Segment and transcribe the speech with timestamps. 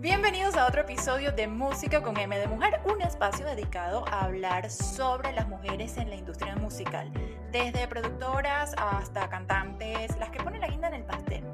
[0.00, 4.70] Bienvenidos a otro episodio de Música con M de Mujer, un espacio dedicado a hablar
[4.70, 7.10] sobre las mujeres en la industria musical,
[7.50, 11.47] desde productoras hasta cantantes, las que ponen la guinda en el pastel.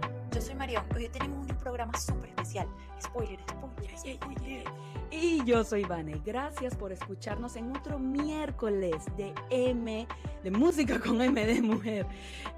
[0.45, 2.69] Soy Marión, hoy tenemos un programa súper especial.
[3.01, 4.65] Spoiler, spoiler, spoiler.
[5.11, 6.21] Y yo soy Vane.
[6.23, 10.07] Gracias por escucharnos en otro miércoles de M,
[10.43, 12.07] de Música con M de Mujer.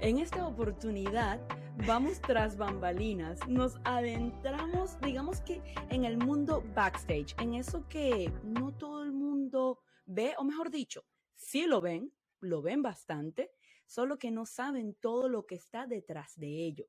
[0.01, 1.39] En esta oportunidad
[1.85, 8.73] vamos tras bambalinas, nos adentramos, digamos que en el mundo backstage, en eso que no
[8.73, 11.05] todo el mundo ve, o mejor dicho,
[11.37, 12.11] sí lo ven,
[12.41, 13.49] lo ven bastante,
[13.85, 16.85] solo que no saben todo lo que está detrás de ello.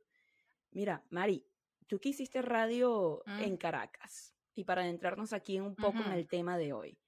[0.70, 1.44] Mira, Mari,
[1.86, 3.40] tú que hiciste radio Mm.
[3.40, 6.98] en Caracas, y para adentrarnos aquí un poco en el tema de hoy,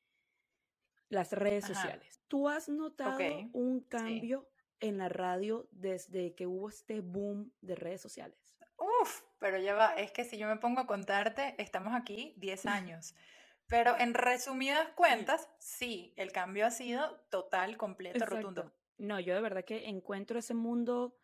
[1.09, 1.75] las redes Ajá.
[1.75, 2.21] sociales.
[2.29, 3.19] ¿Tú has notado
[3.53, 8.39] un cambio en la radio desde que hubo este boom de redes sociales?
[8.79, 12.65] Uf, pero ya va, es que si yo me pongo a contarte, estamos aquí 10
[12.67, 13.15] años.
[13.67, 18.63] Pero en resumidas cuentas, sí, el cambio ha sido total, completo, rotundo.
[18.63, 18.81] Exacto.
[18.99, 21.17] No, yo de verdad que encuentro ese mundo,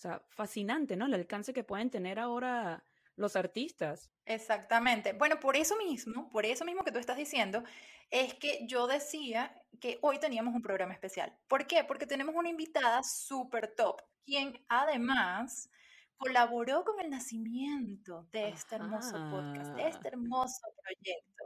[0.00, 1.06] sea, fascinante, ¿no?
[1.06, 2.84] El alcance que pueden tener ahora
[3.16, 4.10] los artistas.
[4.24, 5.12] Exactamente.
[5.12, 7.62] Bueno, por eso mismo, por eso mismo que tú estás diciendo,
[8.10, 11.36] es que yo decía que hoy teníamos un programa especial.
[11.48, 11.84] ¿Por qué?
[11.84, 15.70] Porque tenemos una invitada súper top, quien además
[16.16, 21.44] colaboró con el nacimiento de este hermoso podcast, de este hermoso proyecto.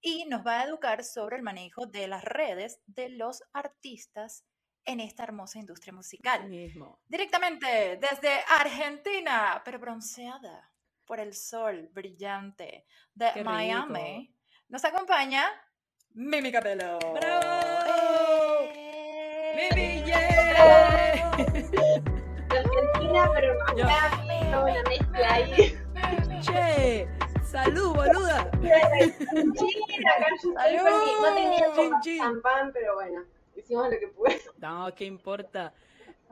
[0.00, 4.44] Y nos va a educar sobre el manejo de las redes de los artistas
[4.84, 6.48] en esta hermosa industria musical.
[6.48, 7.00] mismo.
[7.06, 10.70] Directamente desde Argentina, pero bronceada
[11.04, 13.50] por el sol brillante de Qué rico.
[13.50, 14.34] Miami,
[14.68, 15.50] nos acompaña
[16.14, 16.98] Mimi Capello.
[16.98, 18.70] ¡Bravo!
[18.74, 19.70] ¡Eh!
[19.72, 21.30] ¡Mimi, yeah!
[22.48, 23.58] de Argentina, pero.
[23.76, 25.78] Miami, no una mezcla ahí.
[26.40, 27.08] ¡Che!
[27.44, 28.50] ¡Salud, boluda!
[29.32, 29.54] No
[32.02, 32.18] chin.
[32.18, 33.24] champán, pero bueno,
[33.70, 34.40] lo que pude.
[34.58, 35.72] No, ¿qué importa?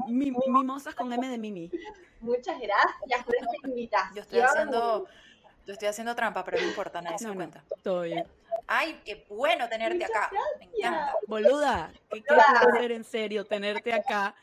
[0.08, 1.70] Mi- mimosas con M de Mimi.
[2.20, 4.14] Muchas gracias por esta invitación.
[4.14, 5.06] Yo estoy haciendo,
[5.66, 7.64] yo estoy haciendo trampa, pero no importa, nadie se da cuenta.
[7.82, 8.26] todo bien.
[8.66, 10.30] Ay, qué bueno tenerte Muchas acá.
[10.58, 11.14] Me encanta.
[11.28, 14.34] Boluda, qué, qué placer en serio tenerte acá.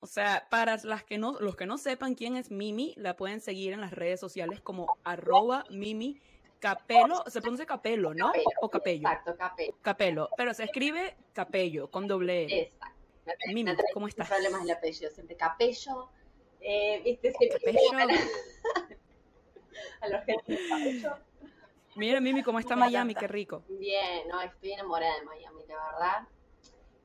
[0.00, 3.40] O sea, para las que no, los que no sepan quién es Mimi, la pueden
[3.40, 6.20] seguir en las redes sociales como arroba Mimi
[6.58, 7.24] Capelo.
[7.26, 8.26] Se pronuncia Capelo, ¿no?
[8.26, 8.44] Capello.
[8.60, 9.08] O Capello.
[9.08, 9.74] Exacto, capello.
[9.82, 10.28] Capelo.
[10.36, 12.60] Pero se escribe Capello, con doble E.
[12.62, 12.96] Exacto.
[13.52, 14.28] Mimi, ¿cómo estás?
[14.28, 16.10] problemas el apellido, siempre capello.
[16.60, 17.32] Eh, ¿Viste?
[17.32, 17.80] Siempre Capello.
[20.00, 21.16] a los argentinos capello.
[21.96, 23.64] Mira, Mimi, cómo está Miami, qué rico.
[23.68, 26.28] Bien, no, estoy enamorada de Miami, la verdad.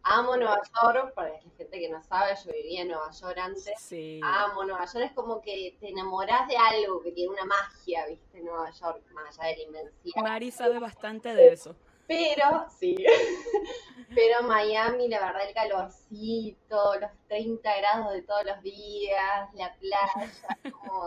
[0.04, 3.74] Amo Nueva York, para la gente que no sabe, yo vivía en Nueva York antes.
[3.80, 4.20] Sí.
[4.24, 8.42] Amo Nueva York, es como que te enamorás de algo que tiene una magia, ¿viste?
[8.42, 10.24] Nueva York, más allá de la inmensidad.
[10.24, 11.76] Mari sabe bastante de eso.
[12.08, 12.96] Pero, sí.
[14.16, 20.32] Pero Miami, la verdad, el calorcito, los 30 grados de todos los días, la playa.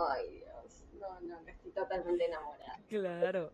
[0.09, 0.83] Ay, Dios.
[0.93, 2.79] No, no, no, estoy totalmente enamorada.
[2.89, 3.51] Claro.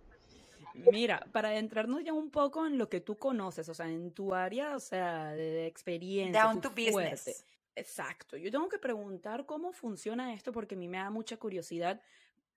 [0.74, 4.34] Mira, para adentrarnos ya un poco en lo que tú conoces, o sea, en tu
[4.34, 7.12] área, o sea, de, experiencia, Down tu to fuerte.
[7.12, 7.46] business.
[7.76, 8.38] Exacto.
[8.38, 12.02] Yo tengo que preguntar cómo funciona esto porque a mí me da mucha curiosidad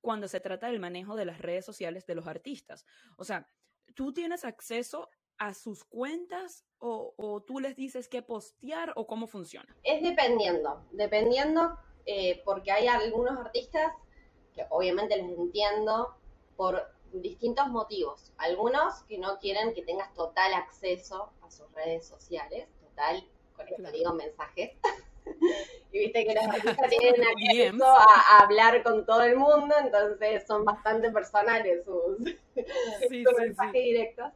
[0.01, 2.85] cuando se trata del manejo de las redes sociales de los artistas.
[3.17, 3.47] O sea,
[3.95, 5.09] ¿tú tienes acceso
[5.39, 9.75] a sus cuentas o, o tú les dices qué postear o cómo funciona?
[9.83, 13.93] Es dependiendo, dependiendo, eh, porque hay algunos artistas
[14.55, 16.17] que obviamente les entiendo
[16.57, 18.33] por distintos motivos.
[18.39, 23.27] Algunos que no quieren que tengas total acceso a sus redes sociales, total,
[23.57, 23.97] con esto Claro.
[23.97, 24.73] digo mensajes.
[25.93, 30.47] y viste que los artistas tienen acceso a, a hablar con todo el mundo, entonces
[30.47, 32.19] son bastante personales sus,
[33.09, 34.33] Sí, sus mensajes directos.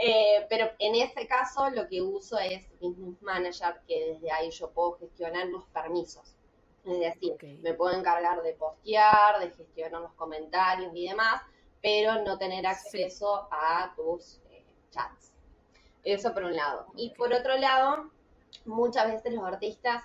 [0.00, 4.70] Eh, pero en ese caso lo que uso es Business Manager, que desde ahí yo
[4.70, 6.36] puedo gestionar los permisos.
[6.84, 11.42] Es decir, me puedo encargar de postear, de gestionar los comentarios y demás,
[11.82, 15.32] pero no tener acceso a tus eh, chats.
[16.04, 16.86] Eso por un lado.
[16.96, 18.10] Y por otro lado,
[18.64, 20.02] muchas veces los artistas,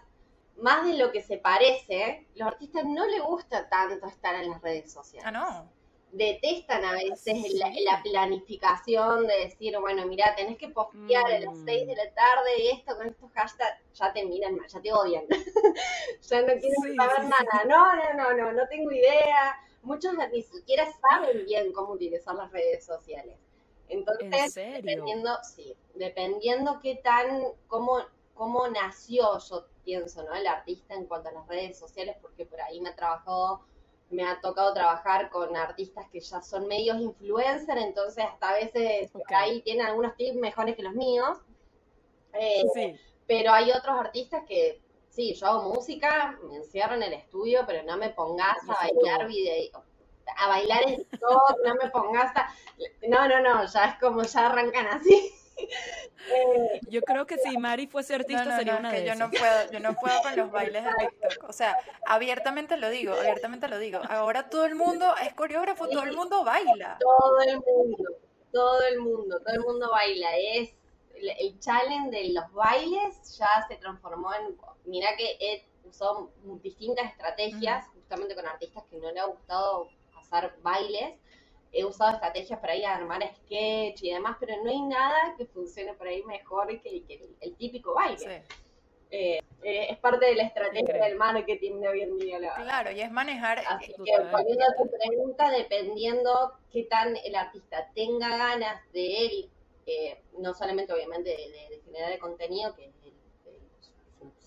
[0.57, 4.61] más de lo que se parece, los artistas no les gusta tanto estar en las
[4.61, 5.69] redes sociales Ah, no.
[6.11, 7.57] detestan a veces Sí.
[7.57, 11.65] la, la planificación de decir, bueno, mira, tenés que postear a las Mm.
[11.65, 15.23] 6 de la tarde esto con estos hashtags, ya te miran mal, ya te odian.
[16.21, 17.65] ya no quieren Sí, saber sí, nada.
[17.65, 19.57] No, no, no, no, no tengo idea.
[19.83, 23.37] Muchos ni siquiera saben bien cómo utilizar las redes sociales.
[23.89, 24.81] ¿En Entonces, serio?
[24.81, 27.99] dependiendo, sí, dependiendo qué tan, cómo,
[28.33, 30.33] cómo nació, yo pienso, ¿no?
[30.33, 33.61] El artista en cuanto a las redes sociales, porque por ahí me ha trabajado
[34.13, 39.11] me ha tocado trabajar con artistas que ya son medios influencer, entonces hasta a veces
[39.29, 41.39] ahí tienen algunos tips mejores que los míos.
[42.33, 42.95] Eh, sí.
[43.27, 44.82] Pero hay otros artistas que,
[45.13, 49.27] sí, yo hago música, me encierro en el estudio, pero no me pongas a bailar
[49.27, 49.83] video,
[50.37, 52.53] a bailar en todo, no me pongas a...
[53.07, 55.33] No, no, no, ya es como ya arrancan así.
[55.55, 59.79] Eh, yo creo que si Mari fuese artista sería una de yo no puedo, yo
[59.79, 61.49] no puedo con los bailes de TikTok.
[61.49, 61.77] O sea,
[62.07, 63.99] abiertamente lo digo, abiertamente lo digo.
[64.09, 66.97] Ahora todo el mundo es coreógrafo, todo el mundo baila.
[66.99, 68.03] Todo el mundo,
[68.51, 70.29] todo el mundo, todo el mundo baila.
[70.37, 70.73] Es
[71.29, 76.31] el challenge de los bailes ya se transformó en, mira que he usado
[76.61, 81.15] distintas estrategias, justamente con artistas que no le ha gustado hacer bailes,
[81.71, 85.45] he usado estrategias para ir a armar sketch y demás, pero no hay nada que
[85.47, 87.03] funcione por ahí mejor que,
[87.41, 88.43] el, típico baile.
[89.09, 92.39] Eh, eh, es parte de la estrategia del marketing de hoy en día.
[92.55, 93.59] claro, y es manejar.
[93.67, 99.49] Así que poniendo tu pregunta, dependiendo qué tan el artista tenga ganas de él,
[99.85, 102.93] eh, no solamente obviamente de, generar el contenido, que es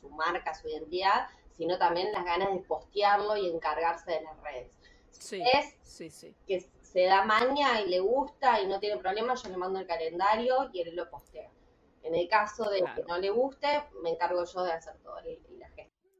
[0.01, 4.73] su, marca, su identidad, sino también las ganas de postearlo y encargarse de las redes.
[5.11, 6.35] Sí, es sí, sí.
[6.47, 9.87] que se da maña y le gusta y no tiene problema, yo le mando el
[9.87, 11.51] calendario y él lo postea.
[12.03, 13.67] En el caso de que no le guste,
[14.03, 15.41] me encargo yo de hacer todo el.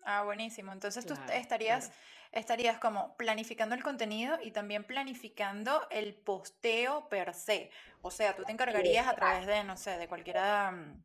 [0.09, 0.73] Ah, buenísimo.
[0.73, 1.91] Entonces tú estarías,
[2.31, 7.73] estarías como planificando el contenido y también planificando el posteo per se.
[8.03, 11.05] O sea, tú te encargarías a través de, no sé, de cualquiera mm,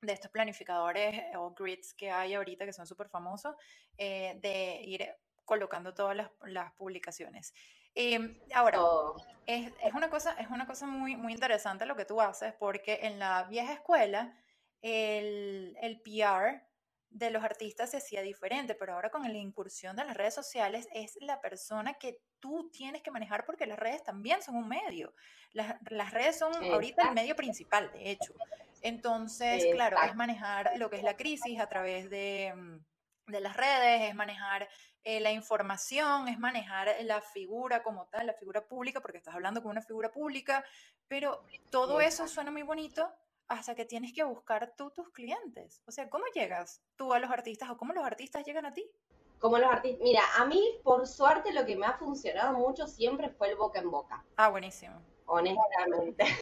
[0.00, 3.54] de estos planificadores o grids que hay ahorita que son súper famosos,
[3.96, 5.14] eh, de ir
[5.44, 7.54] colocando todas las publicaciones.
[7.94, 9.16] Em, ahora, oh.
[9.46, 13.20] es, una cosa, es una cosa muy, muy interesante lo que tú haces, porque en
[13.20, 14.36] la vieja escuela
[14.82, 16.73] el, el PR
[17.14, 20.88] de los artistas se hacía diferente, pero ahora con la incursión de las redes sociales
[20.92, 25.14] es la persona que tú tienes que manejar porque las redes también son un medio.
[25.52, 28.34] Las, las redes son ahorita el medio principal, de hecho.
[28.82, 33.56] Entonces, claro, es manejar lo que es la crisis a través de, mm, de las
[33.56, 34.68] redes, es manejar
[35.04, 39.62] eh, la información, es manejar la figura como tal, la figura pública, porque estás hablando
[39.62, 40.64] con una figura pública,
[41.06, 43.08] pero todo eso suena muy bonito
[43.48, 45.82] hasta que tienes que buscar tú tus clientes.
[45.86, 48.90] O sea, ¿cómo llegas tú a los artistas o cómo los artistas llegan a ti?
[49.38, 53.28] Como los artistas, mira, a mí por suerte lo que me ha funcionado mucho siempre
[53.30, 54.24] fue el boca en boca.
[54.36, 56.24] Ah, buenísimo honestamente.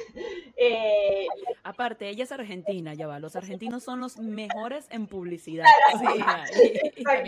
[0.64, 1.26] Eh,
[1.64, 3.18] Aparte, ella es argentina, ya va.
[3.18, 5.64] Los argentinos son los mejores en publicidad.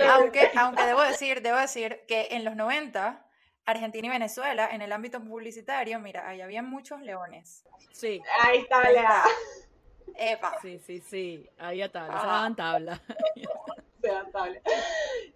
[0.09, 3.27] aunque, aunque debo decir, debo decir que en los 90,
[3.65, 7.65] Argentina y Venezuela, en el ámbito publicitario, mira, ahí había muchos leones.
[7.91, 8.23] Sí.
[8.41, 9.25] Ahí está la.
[10.17, 10.59] Epa.
[10.63, 11.49] Sí, sí, sí.
[11.59, 13.01] Ahí está, se daban tabla.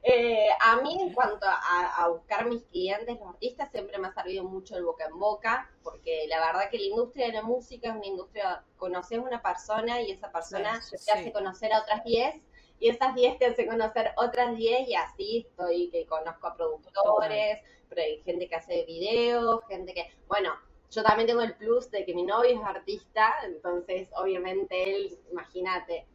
[0.03, 4.45] Eh, a mí, en cuanto a, buscar mis clientes, los artistas, siempre me ha servido
[4.45, 7.97] mucho el boca en boca, porque la verdad que la industria de la música es
[7.97, 12.37] una industria, conoces a una persona y esa persona te hace conocer a otras 10
[12.81, 17.59] y esas 10 te hacen conocer otras 10 y así estoy, que conozco a productores,
[17.89, 20.53] pero hay gente que hace videos, gente que, bueno,
[20.91, 26.07] yo también tengo el plus de que mi novio es artista, entonces obviamente él, imagínate,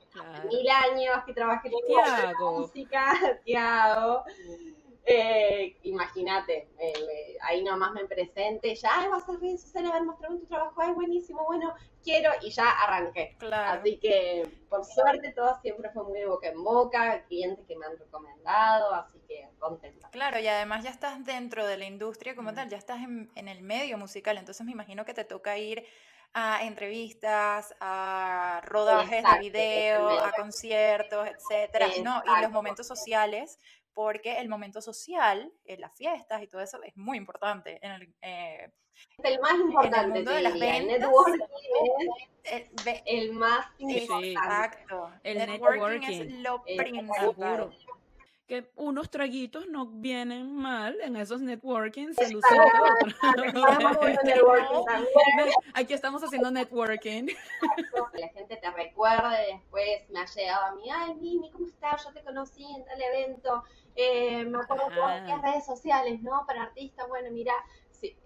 [0.48, 4.24] mil años que trabajé en música, Tiago.
[5.06, 10.04] Eh, Imagínate, eh, ahí nomás me presente, ya, ay, vas a redes sociales a ver,
[10.04, 13.36] mostrame tu trabajo, ay, buenísimo, bueno, quiero, y ya arranqué.
[13.52, 17.86] Así que, por suerte, todo siempre fue muy de boca en boca, clientes que me
[17.86, 20.10] han recomendado, así que contenta.
[20.10, 23.50] Claro, y además ya estás dentro de la industria como tal, ya estás en, en
[23.50, 25.86] el medio musical, entonces me imagino que te toca ir
[26.34, 32.24] a entrevistas, a rodajes de video, a conciertos, etcétera, ¿no?
[32.26, 33.60] Y los momentos sociales,
[33.94, 37.80] porque el momento social, en las fiestas y todo eso es muy importante.
[37.82, 38.72] En el, eh,
[39.24, 39.98] el más importante.
[39.98, 41.00] En el mundo de las ventas.
[41.00, 41.46] Networking
[42.44, 42.72] es
[43.06, 44.32] el, más importante.
[44.32, 45.12] Exacto.
[45.24, 47.72] El networking, es lo principal
[48.48, 52.36] que unos traguitos no vienen mal en esos networking, se
[55.74, 57.28] Aquí estamos haciendo networking.
[58.14, 62.04] La gente te recuerde, después me ha llegado a mí, ay Mimi, ¿cómo estás?
[62.04, 63.64] Yo te conocí en tal evento,
[63.96, 64.88] eh, me acuerdo
[65.26, 66.46] qué redes sociales, ¿no?
[66.46, 67.54] Para artistas, bueno, mira,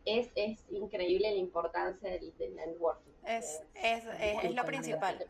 [0.05, 3.11] es, es increíble la importancia del, networking.
[3.25, 5.25] Es, es, es, lo principal.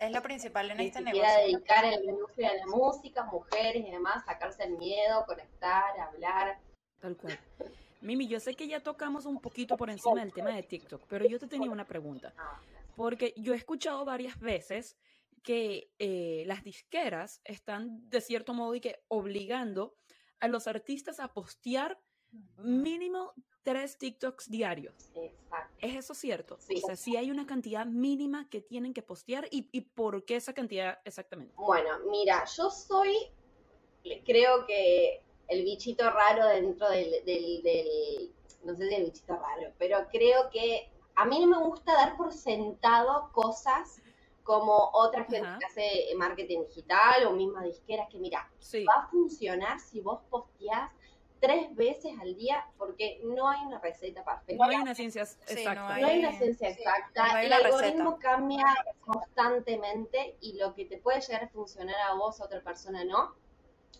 [0.00, 1.28] es lo principal en este negocio.
[1.46, 6.58] Dedicar a la industria de la música, mujeres y demás, sacarse el miedo, conectar, hablar.
[7.00, 7.38] Tal cual.
[8.00, 11.24] Mimi, yo sé que ya tocamos un poquito por encima del tema de TikTok, pero
[11.26, 12.34] yo te tenía una pregunta.
[12.36, 12.60] Ah.
[12.96, 14.96] Porque yo he escuchado varias veces
[15.42, 19.94] que eh, las disqueras están de cierto modo y que obligando
[20.40, 22.00] a los artistas a postear
[22.58, 25.10] mínimo tres TikToks diarios.
[25.14, 25.74] Exacto.
[25.80, 26.56] ¿Es eso cierto?
[26.58, 26.80] Sí.
[26.82, 30.36] O sea, si hay una cantidad mínima que tienen que postear y, y por qué
[30.36, 31.54] esa cantidad exactamente.
[31.56, 33.16] Bueno, mira, yo soy,
[34.24, 38.32] creo que el bichito raro dentro del, del, del,
[38.64, 42.16] no sé si el bichito raro, pero creo que a mí no me gusta dar
[42.16, 44.00] por sentado cosas
[44.42, 45.58] como otra gente Ajá.
[45.58, 48.84] que hace marketing digital o mismas disqueras que mira, Sí.
[48.84, 50.90] va a funcionar si vos posteás
[51.42, 54.64] tres veces al día porque no hay una receta perfecta.
[54.64, 55.74] No hay una ciencia Sí, exacta.
[55.96, 57.26] no No hay una ciencia exacta.
[57.26, 58.30] No hay el algoritmo receta.
[58.30, 58.64] cambia
[59.04, 63.34] constantemente y lo que te puede llegar a funcionar a vos, a otra persona no.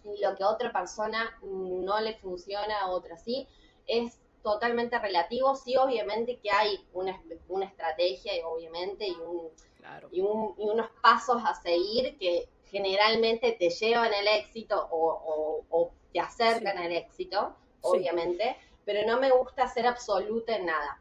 [0.04, 3.48] Y lo que a otra persona no le funciona, a otra sí,
[3.86, 5.54] es totalmente relativo.
[5.56, 10.08] Sí, obviamente que hay una, una estrategia, y obviamente, y, un, Claro.
[10.12, 15.64] y, un- y unos pasos a seguir que generalmente te llevan al éxito o, o-
[15.70, 16.82] o te acercan Sí.
[16.84, 17.78] al éxito, Sí.
[17.82, 21.00] obviamente, pero no me gusta ser absoluta en nada.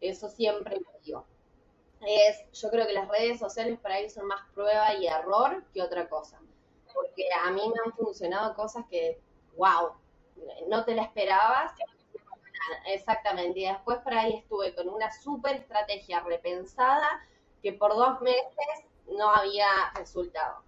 [0.00, 1.26] Eso siempre lo digo.
[2.00, 5.82] Es, yo creo que las redes sociales para ahí son más prueba y error que
[5.82, 6.40] otra cosa.
[6.94, 9.20] Porque a mí me han funcionado cosas que,
[9.56, 9.90] wow,
[10.68, 11.72] no te la esperabas.
[12.86, 13.60] Exactamente.
[13.60, 17.08] Y después por ahí estuve con una súper estrategia repensada
[17.62, 20.62] que por dos meses no había resultado.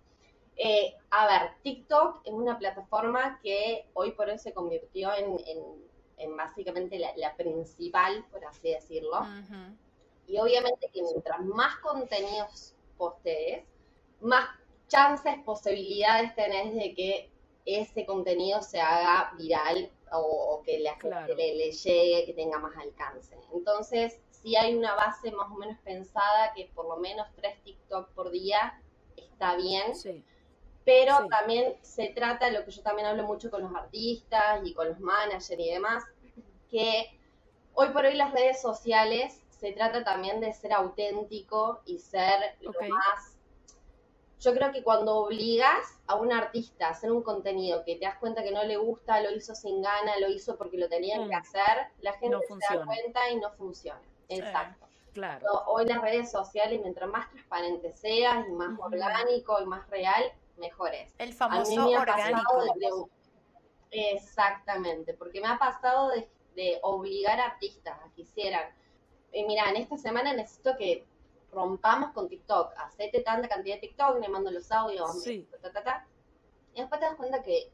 [0.62, 5.90] Eh, a ver, TikTok es una plataforma que hoy por hoy se convirtió en, en-
[6.18, 9.20] en básicamente la, la principal, por así decirlo.
[10.26, 13.64] Y obviamente que mientras más contenidos postees,
[14.20, 14.44] más
[14.88, 17.30] chances, posibilidades tenés de que
[17.64, 21.34] ese contenido se haga viral o, o que la gente Claro.
[21.36, 23.34] le, le llegue, que tenga más alcance.
[23.54, 28.10] Entonces, si hay una base más o menos pensada que por lo menos tres TikTok
[28.10, 28.78] por día
[29.16, 30.22] está bien, Sí.
[30.84, 31.28] Pero Sí.
[31.28, 35.00] también se trata, lo que yo también hablo mucho con los artistas y con los
[35.00, 36.04] managers y demás,
[36.70, 37.18] que
[37.74, 42.74] hoy por hoy las redes sociales se trata también de ser auténtico y ser Ok.
[42.82, 43.36] lo más...
[44.40, 48.16] Yo creo que cuando obligas a un artista a hacer un contenido que te das
[48.16, 51.28] cuenta que no le gusta, lo hizo sin gana, lo hizo porque lo tenían Mm.
[51.28, 54.00] que hacer, la gente No se da cuenta y no funciona.
[54.30, 54.86] Exacto.
[55.12, 55.46] Claro.
[55.66, 58.84] Hoy las redes sociales, mientras más transparente seas y más Ujú.
[58.84, 61.12] orgánico y más real, mejor es.
[61.18, 62.62] El A mí famoso me ha orgánico.
[62.62, 68.72] de, de- exactamente, porque me ha pasado de, de obligar a artistas a que hicieran,
[69.32, 71.04] eh, mira, en esta semana necesito que
[71.52, 75.48] rompamos con TikTok, hacete tanta cantidad de TikTok, le mando los audios, Sí.
[75.60, 76.06] ta, ta, ta.
[76.74, 77.72] y después te das cuenta que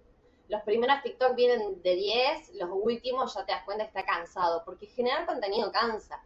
[0.48, 4.62] los primeros TikTok vienen de 10, los últimos ya te das cuenta que está cansado,
[4.64, 6.22] porque generar contenido cansa,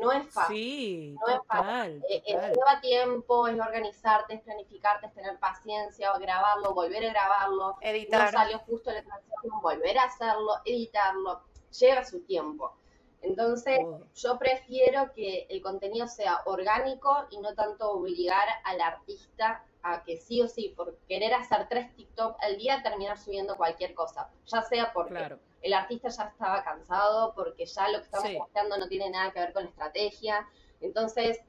[0.00, 0.56] no es fácil.
[0.56, 2.52] Sí, No es total, Eh, eh, total.
[2.52, 8.30] lleva tiempo, es organizarte, es planificarte, es tener paciencia, grabarlo, volver a grabarlo, no Editar.
[8.30, 11.42] salió justo la canción, volver a hacerlo, editarlo,
[11.78, 12.76] lleva su tiempo.
[13.22, 14.06] Entonces, Todo.
[14.14, 20.16] yo prefiero que el contenido sea orgánico y no tanto obligar al artista a que
[20.18, 24.62] sí o sí, por querer hacer tres TikTok al día, terminar subiendo cualquier cosa, ya
[24.62, 25.38] sea porque Claro.
[25.64, 28.38] El artista ya estaba cansado, porque ya lo que estamos Sí.
[28.78, 30.46] no tiene nada que ver con la estrategia.
[30.82, 31.40] Entonces,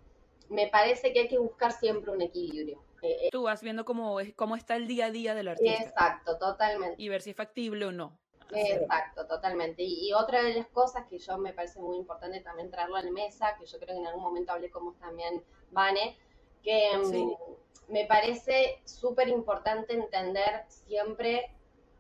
[0.48, 2.82] me parece que hay que buscar siempre un equilibrio.
[3.02, 6.38] Eh, Tú vas viendo cómo, cómo está el día a día del eh, artista exacto,
[6.38, 6.96] totalmente.
[6.98, 8.18] y ver si es factible o no.
[8.52, 9.84] Exacto, totalmente.
[9.84, 13.02] Y, y otra de las cosas que yo me parece muy importante también traerlo a
[13.04, 16.18] la mesa, que yo creo que en algún momento hablé con vos también, Vane,
[16.64, 21.52] que mm, me parece súper importante entender siempre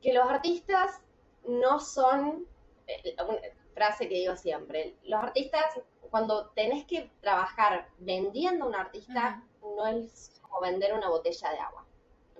[0.01, 1.01] que los artistas
[1.47, 2.45] no son,
[2.87, 3.39] eh, una
[3.73, 9.87] frase que digo siempre, los artistas cuando tenés que trabajar vendiendo a un artista no
[9.87, 11.85] es como vender una botella de agua.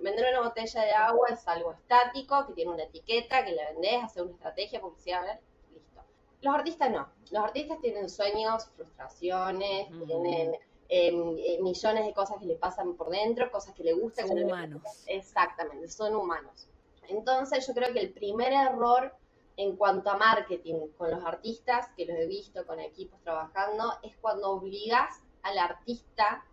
[0.00, 4.04] Vender una botella de agua es algo estático, que tiene una etiqueta, que la vendés,
[4.04, 5.40] hacer una estrategia, publicidad,
[5.72, 6.00] listo.
[6.42, 7.08] Los artistas no.
[7.30, 10.54] Los artistas tienen sueños, frustraciones, tienen
[10.88, 11.10] eh,
[11.48, 14.28] eh, millones de cosas que le pasan por dentro, cosas que le gustan.
[14.28, 14.82] Son que no le humanos.
[15.06, 16.68] Exactamente, son humanos.
[17.08, 19.14] Entonces yo creo que el primer error
[19.56, 24.14] en cuanto a marketing con los artistas, que los he visto con equipos trabajando, es
[24.18, 26.44] cuando obligas al artista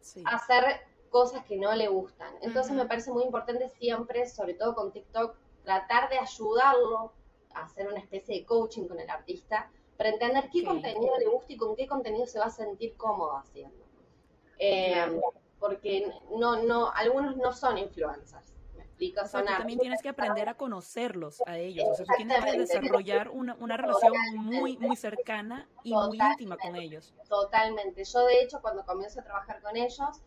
[0.00, 0.22] Sí.
[0.24, 2.32] a hacer cosas que no le gustan.
[2.42, 7.12] Entonces me parece muy importante siempre, sobre todo con TikTok, tratar de ayudarlo
[7.54, 11.52] a hacer una especie de coaching con el artista para entender qué contenido le gusta
[11.52, 13.84] y con qué contenido se va a sentir cómodo haciendo.
[14.58, 15.20] Eh.
[15.58, 18.55] Porque no, no, algunos no son influencers.
[18.98, 19.20] ¿Me explico?
[19.24, 21.86] O sea, Son tú también tienes que aprender a conocerlos a ellos.
[21.90, 26.56] O sea, tú tienes que desarrollar una, una relación muy, muy cercana y muy íntima
[26.56, 27.14] con ellos.
[27.28, 28.04] Totalmente.
[28.04, 30.22] Yo, de hecho, cuando comienzo a trabajar con ellos,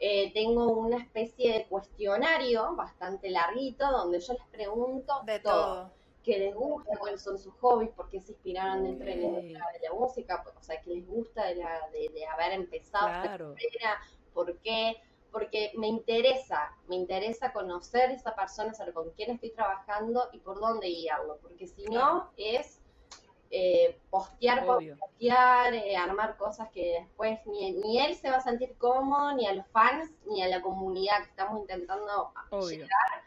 [0.00, 5.52] eh, tengo una especie de cuestionario bastante larguito donde yo les pregunto De todo.
[5.74, 5.90] todo.
[6.22, 9.80] qué les gusta, cuáles son sus hobbies, por qué se inspiraron dentro de la, de
[9.80, 13.54] la música, o sea, qué les gusta de, la, de, de haber empezado esta Claro.
[13.54, 14.00] carrera,
[14.34, 14.96] por qué,
[15.30, 20.60] porque me interesa, me interesa conocer esa persona, saber con quién estoy trabajando y por
[20.60, 22.80] dónde guiarlo, porque si no es
[23.50, 28.40] eh, postear por postear, eh, armar cosas que después ni, ni él se va a
[28.42, 32.68] sentir cómodo, ni a los fans, ni a la comunidad que estamos intentando Obvio.
[32.68, 33.22] llegar,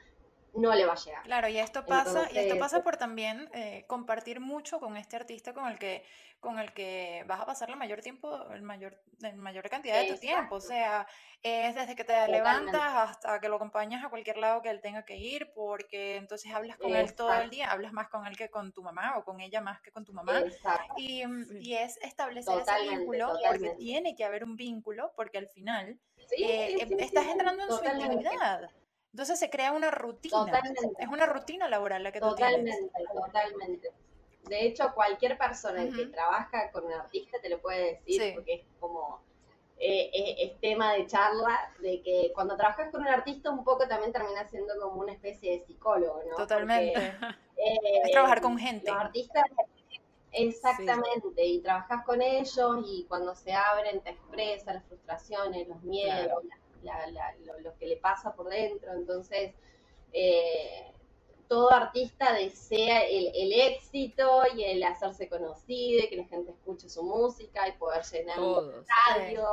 [0.53, 1.23] no le va a llegar.
[1.23, 5.53] Claro, y esto pasa, y esto pasa por también eh, compartir mucho con este artista
[5.53, 6.03] con el que,
[6.41, 10.07] con el que vas a pasar la mayor tiempo, el mayor, la mayor cantidad de
[10.07, 10.55] tu tiempo.
[10.55, 11.07] O sea,
[11.43, 12.37] es desde que te Totalmente.
[12.37, 16.51] levantas hasta que lo acompañas a cualquier lado que él tenga que ir, porque entonces
[16.51, 19.23] hablas con él todo el día, hablas más con él que con tu mamá o
[19.23, 20.43] con ella más que con tu mamá.
[20.97, 23.77] Y, mm, y es establecer Totalmente, ese vínculo, porque totalmente.
[23.77, 27.69] tiene que haber un vínculo, porque al final Sí, eh, sí, sí, estás entrando en
[27.69, 28.15] su totalmente.
[28.15, 28.71] intimidad.
[29.13, 30.37] Entonces se crea una rutina.
[30.45, 30.89] Totalmente.
[30.97, 32.79] Es una rutina laboral la que tú tienes.
[32.79, 33.91] Totalmente, totalmente.
[34.47, 38.31] De hecho, cualquier persona que trabaja con un artista te lo puede decir, Sí.
[38.33, 39.21] porque es como,
[39.77, 43.87] eh, es, es tema de charla, de que cuando trabajas con un artista un poco
[43.87, 46.35] también termina siendo como una especie de psicólogo, ¿no?
[46.35, 46.93] Totalmente.
[47.19, 48.91] Porque, eh, Es trabajar con gente.
[48.91, 49.43] Los artistas,
[50.31, 56.43] exactamente, y trabajas con ellos y cuando se abren te expresan las frustraciones, los miedos,
[56.83, 58.91] la- la- lo, lo que le pasa por dentro.
[58.93, 59.53] Entonces,
[60.13, 60.91] eh,
[61.51, 66.87] todo artista desea el, el éxito y el hacerse conocido y que la gente escuche
[66.87, 69.45] su música y poder llenar un estadio.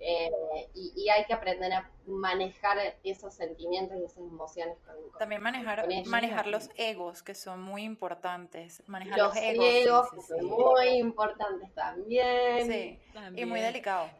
[0.00, 0.28] eh,
[0.74, 5.40] y, y hay que aprender a manejar esos sentimientos y esas emociones con, con- También
[5.40, 6.08] manejar, con ellos.
[6.08, 8.82] manejar los egos, que son muy importantes.
[8.88, 9.64] Manejar los los egos.
[9.68, 12.66] egos, sí, que sí, son muy importantes también.
[12.66, 13.62] Sí, y muy También.
[13.66, 14.10] delicado.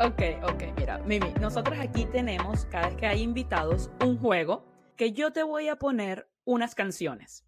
[0.00, 4.64] Ok, ok, mira, Mimi, nosotros aquí tenemos, cada vez que hay invitados, un juego
[5.00, 7.42] que yo te voy a poner unas canciones.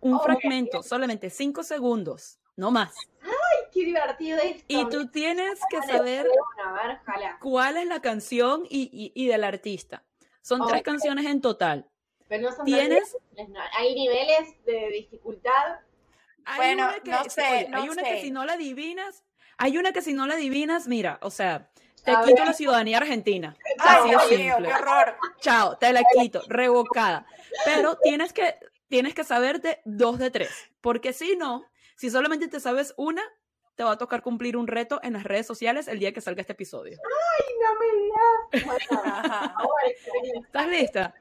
[0.00, 2.94] Un fragmento, solamente cinco segundos, no más.
[3.20, 4.64] Ay, qué divertido esto.
[4.68, 6.32] Y tú tienes que saber ver,
[7.42, 10.02] cuál es la canción y, y- y del artista.
[10.40, 11.86] Son tres canciones en total.
[12.26, 13.14] Pero no son Tienes.
[13.76, 15.80] Hay niveles de dificultad.
[16.46, 19.24] hay Bueno, una que, no sé, oye, no hay una que si no la adivinas,
[19.58, 21.70] hay una que si no la adivinas, mira, o sea,
[22.04, 22.46] te A quito ver.
[22.46, 23.56] la ciudadanía argentina.
[23.78, 24.68] Así de simple.
[24.68, 25.16] qué horror.
[25.40, 27.26] Chao, te la quito, revocada.
[27.64, 28.56] Pero tienes que,
[28.88, 31.64] tienes que saberte dos de tres, porque si no,
[31.96, 33.22] si solamente te sabes una,
[33.74, 36.40] te va a tocar cumplir un reto en las redes sociales el día que salga
[36.40, 36.98] este episodio.
[36.98, 38.66] Ay, no me digas.
[39.56, 41.14] Bueno, ¿Estás lista?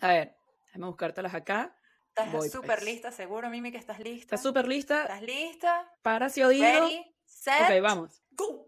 [0.00, 0.36] A ver,
[0.66, 1.74] déjame buscártelas acá.
[2.08, 2.84] Estás súper pues.
[2.84, 4.34] lista, seguro, Mimi, que estás lista.
[4.34, 5.02] ¿Estás súper lista?
[5.02, 5.92] ¿Estás lista?
[6.02, 6.64] Para ese oído.
[6.64, 8.22] Ready, set, Ok, vamos.
[8.32, 8.66] go.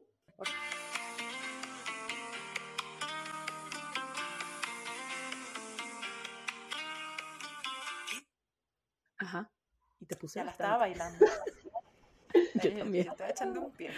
[10.01, 11.25] Y te puse Ya la estaba bailando.
[12.63, 13.09] Yo también.
[13.09, 13.91] Estaba echando un pie.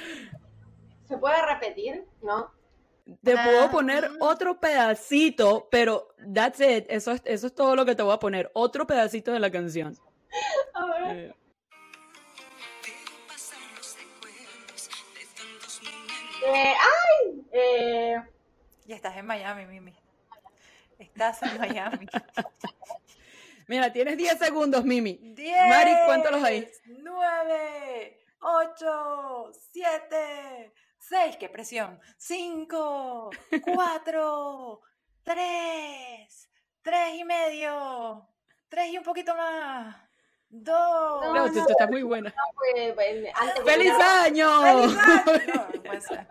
[1.06, 2.04] ¿Se puede repetir?
[2.22, 2.50] ¿No?
[3.22, 4.16] Te puedo Ah, poner mm.
[4.20, 6.86] otro pedacito, pero that's it.
[6.88, 8.50] Eso es, eso es todo lo que te voy a poner.
[8.54, 9.96] Otro pedacito de la canción.
[10.74, 11.16] A ver.
[11.16, 11.34] Eh,
[16.44, 17.46] Eh, ¡Ay!
[17.52, 18.16] Eh,
[18.86, 19.94] Y estás en Miami, Mimi.
[20.98, 22.06] Estás en Miami.
[23.68, 25.18] Mira, tienes 10 segundos, Mimi.
[25.34, 25.68] 10.
[25.68, 26.68] Mari, cuéntalos ahí.
[26.86, 31.36] 9, 8, 7, 6.
[31.38, 32.00] ¡Qué presión!
[32.18, 33.30] 5,
[33.74, 34.80] 4,
[35.22, 36.50] 3,
[36.82, 38.28] 3 y medio,
[38.68, 39.96] 3 y un poquito más,
[40.48, 40.74] 2.
[41.24, 42.34] No, No, tú, tú estás muy buena.
[42.54, 44.62] fue- fue- antes ¡Feliz año!
[44.62, 45.68] ¡Feliz año!
[45.84, 46.26] No, no ser.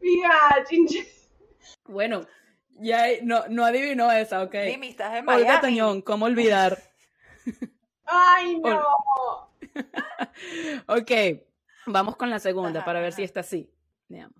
[0.00, 1.06] Diga, chinche.
[1.84, 2.26] Bueno,
[2.80, 4.54] ya no, no adivinó esa, ok.
[4.66, 5.60] Mimi, estás en Olga Miami.
[5.60, 6.78] Tañón, ¿cómo olvidar?
[8.04, 9.48] ¡Ay, no!
[10.86, 11.10] Ok,
[11.86, 13.16] vamos con la segunda Ajá, para ver ajá.
[13.16, 13.70] si está así.
[14.08, 14.36] Veamos.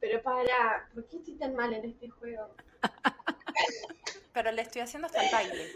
[0.00, 2.54] Pero para, ¿por qué estoy tan mal en este juego?
[4.32, 5.72] Pero le estoy haciendo hasta el baile.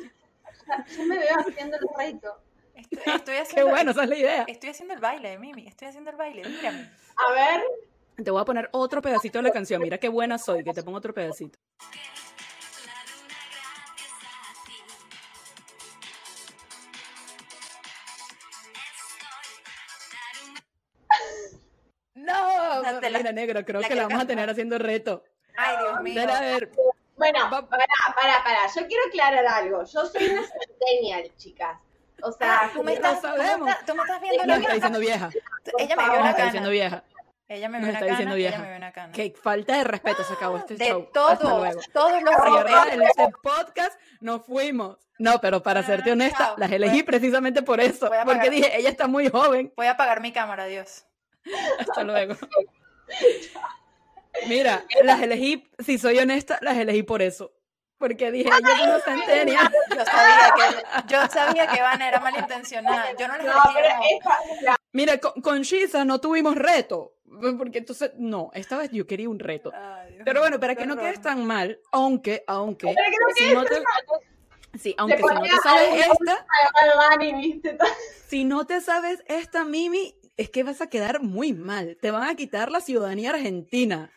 [0.97, 2.43] Yo me veo haciendo el reto.
[2.75, 4.45] Estoy, estoy Qué haciendo, bueno, esa es la idea.
[4.49, 5.67] Estoy haciendo el baile, Mimi.
[5.67, 6.49] Estoy haciendo el baile.
[6.49, 6.91] Mírame.
[7.17, 7.63] A ver,
[8.25, 9.81] Te voy a poner otro pedacito de la canción.
[9.83, 11.59] Mira qué buena soy, que te pongo otro pedacito.
[22.15, 25.25] No, sea, te la- mira negro, creo la que la vamos a tener haciendo reto.
[25.57, 26.15] Ay, Dios mío.
[26.17, 26.71] Dale, a ver,
[27.17, 28.61] bueno, pará, pará, pará.
[28.75, 29.85] Yo quiero aclarar algo.
[29.85, 31.79] Yo soy una centennial, chicas.
[32.23, 34.75] O sea, Ah, tú me estás, tú me estás- tú me estás viendo la está
[34.75, 35.31] diciendo vieja.
[35.79, 36.45] Ella me vio Está cara.
[36.45, 37.05] diciendo vieja.
[37.49, 39.13] Ella me una cana, diciendo ella me ve una cana.
[39.13, 41.09] Qué falta de respeto se acabó este de show.
[41.13, 41.39] Todos,
[41.93, 42.35] todos los
[42.93, 44.99] el- este podcast, nos fuimos.
[45.19, 48.09] No, pero para serte no, honesta, las elegí precisamente por eso.
[48.25, 49.73] Porque dije, ella está muy joven.
[49.77, 51.05] Voy a apagar mi cámara, Dios.
[51.81, 52.37] Hasta luego.
[54.49, 57.53] Mira, las elegí, si soy honesta, las elegí por eso.
[58.01, 59.71] Porque dije, es una centenia.
[59.95, 63.13] Yo sabía que, yo sabía que Van era malintencionada.
[63.17, 67.13] Yo no les No, como- esta, Mira, con, con Shiza no tuvimos reto.
[67.59, 69.71] Porque entonces, no, esta vez yo quería un reto.
[69.75, 73.55] Ay, Pero bueno, para que no quedes tan mal, aunque, aunque, Pero que no si
[73.55, 76.47] no te, sí, aunque si no te sabes esta,
[78.29, 81.99] si no te sabes esta, Mimi, es que vas a quedar muy mal.
[82.01, 84.11] Te van a quitar la ciudadanía argentina.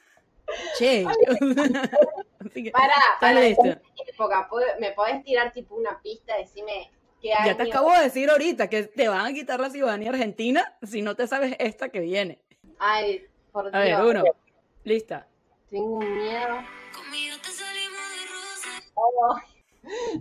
[0.78, 1.06] Che.
[2.46, 6.36] Así que, Para, ¿estás para esa época, ¿puede- ¿me podés tirar tipo una pista?
[6.38, 7.46] Decime qué año.
[7.48, 11.02] Ya te acabo de decir ahorita que te van a quitar la ciudadanía argentina si
[11.02, 12.40] no te sabes esta que viene.
[12.80, 13.76] Ay, por Dios.
[13.76, 14.24] A ver, uno.
[14.84, 15.28] Lista.
[15.70, 16.58] Tengo un miedo.
[16.94, 18.92] Conmigo te salimos de rosa.
[18.96, 19.36] Oh,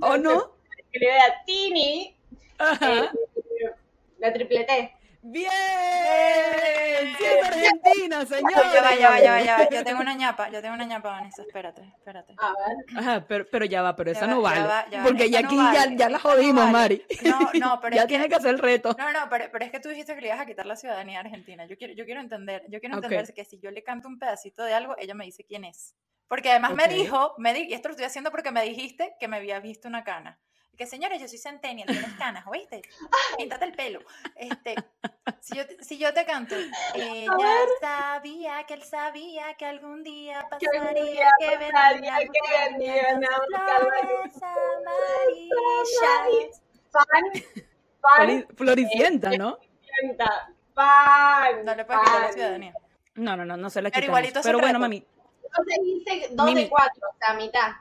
[0.02, 0.54] ¿O no?
[0.92, 2.16] que le a Tini.
[2.58, 3.04] Ajá.
[3.04, 3.70] eh,
[4.18, 4.96] la triple T.
[5.24, 5.52] ¡Bien!
[7.16, 8.50] ¡Sí es Argentina, señor!
[8.52, 9.68] Ya va, ya va, ya va, ya va.
[9.70, 11.42] Yo tengo una ñapa, yo tengo una ñapa, Vanessa.
[11.42, 12.34] Espérate, espérate.
[12.38, 12.98] A ver.
[12.98, 14.60] Ajá, pero, pero ya va, pero Ya esa va, no ya vale.
[14.66, 15.04] va, ya va.
[15.04, 16.72] Porque Esta ya no aquí ya, vale, ya la esta no jodimos, vale.
[16.72, 17.04] Mari.
[17.24, 18.96] No, no, pero ya es que- tiene que hacer el reto.
[18.98, 21.20] No, no, pero, pero es que tú dijiste que le ibas a quitar la ciudadanía
[21.20, 21.66] argentina.
[21.66, 24.64] Yo quiero, yo quiero entender, yo quiero entender que si yo le canto un pedacito
[24.64, 25.94] de algo, ella me dice quién es.
[26.26, 26.90] Porque además me Ok.
[26.90, 29.86] dijo, me di- y esto lo estoy haciendo porque me dijiste que me había visto
[29.86, 30.40] una cana.
[30.76, 32.82] Que señores, yo soy centennial, tienes canas, ¿oíste?
[33.38, 34.00] Píntate el pelo.
[34.36, 34.74] Este,
[35.40, 36.54] si yo, te- si yo te canto,
[36.94, 37.30] ella
[37.80, 42.70] sabía que él sabía que algún día Que pasaría día que pasaría vendría que buscando
[42.70, 44.00] vendrían a esas buscarla.
[44.00, 44.42] flores
[46.02, 46.62] amarillas.
[46.90, 47.04] Fan.
[48.00, 48.28] Fan.
[48.28, 49.58] Flori- Floricienta, ¿no?
[50.16, 50.56] Fan.
[50.74, 51.64] Fan.
[51.64, 52.74] No le puedes quitar la ciudadanía.
[53.14, 54.08] No, no, no, no se la Pero quitamos.
[54.20, 55.06] igualito es Pero bueno, mami.
[55.44, 56.64] Entonces dice 2 Mimi.
[56.64, 57.72] de 4, o sea, mitad.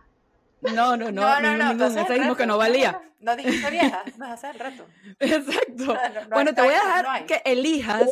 [0.61, 2.35] No, no, no, No, no, ningún, no, ningún.
[2.35, 2.91] que no valía.
[2.91, 4.85] No, no, no dijiste vieja, vas a hacer el reto.
[5.19, 5.85] Exacto.
[5.85, 8.09] No, no bueno, te no voy a dejar que elijas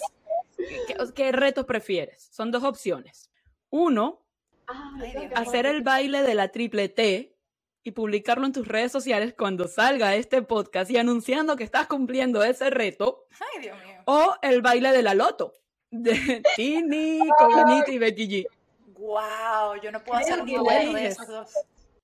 [0.57, 2.29] qué, qué retos prefieres.
[2.31, 3.29] Son dos opciones.
[3.69, 4.21] Uno,
[4.67, 7.35] Ay, Dios que hacer el baile de la triple T
[7.83, 12.43] y publicarlo en tus redes sociales cuando salga este podcast y anunciando que estás cumpliendo
[12.43, 13.25] ese reto.
[13.39, 14.01] Ay, Dios mío.
[14.05, 15.53] O el baile de la loto
[15.91, 18.47] de Tini, Colinita y Becky G.
[18.97, 21.53] Wow, yo no puedo hacer ninguno de esos dos.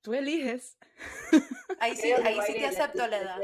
[0.06, 0.78] Tú eliges.
[1.80, 3.40] Ahí sí, ahí sí te la acepto la edad.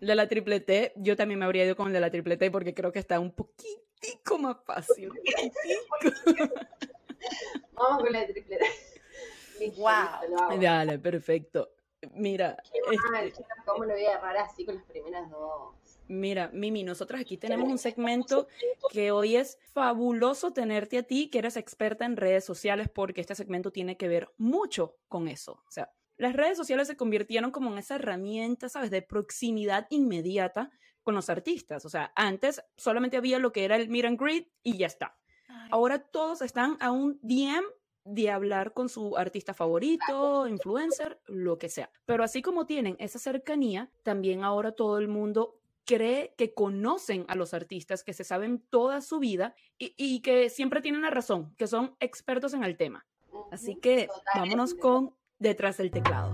[0.00, 2.50] De la triple T, yo también me habría ido con el de la triple T
[2.50, 5.08] porque creo que está un poquitico más fácil.
[7.72, 9.70] Vamos con la triple T.
[9.76, 10.60] Wow.
[10.60, 11.70] Dale, perfecto.
[12.12, 15.74] Mira, Qué este, mal, chicas, ¿cómo lo voy a agarrar así con las primeras dos?
[16.10, 18.48] mira, Mimi, nosotros aquí tenemos un segmento
[18.90, 23.36] que hoy es fabuloso tenerte a ti, que eres experta en redes sociales, porque este
[23.36, 25.62] segmento tiene que ver mucho con eso.
[25.66, 30.70] O sea, las redes sociales se convirtieron como en esa herramienta, ¿sabes?, de proximidad inmediata
[31.02, 31.86] con los artistas.
[31.86, 35.16] O sea, antes solamente había lo que era el meet and greet y ya está.
[35.48, 37.64] Ay, Ahora todos están a un DM
[38.04, 41.90] de hablar con su artista favorito, influencer, lo que sea.
[42.04, 47.34] Pero así como tienen esa cercanía, también ahora todo el mundo cree que conocen a
[47.34, 51.54] los artistas, que se saben toda su vida y, y que siempre tienen la razón,
[51.56, 53.06] que son expertos en el tema.
[53.50, 56.30] Así que vámonos con detrás del teclado.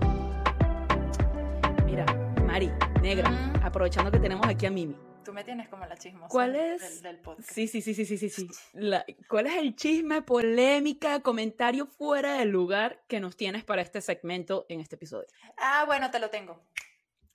[1.85, 2.05] Mira,
[2.45, 3.65] Mari, negra, Ujú.
[3.65, 4.95] aprovechando que tenemos aquí a Mimi.
[5.23, 7.01] Tú me tienes como la chismosa ¿Cuál del- es?
[7.01, 7.49] del, podcast.
[7.51, 8.47] Sí, sí, sí, sí, sí, sí, sí.
[8.73, 13.99] La- ¿Cuál es el chisme, polémica, comentario fuera del lugar que nos tienes para este
[14.01, 15.27] segmento en este episodio?
[15.57, 16.61] Ah, bueno, te lo tengo.